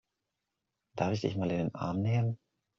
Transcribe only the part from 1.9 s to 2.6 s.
nehmen?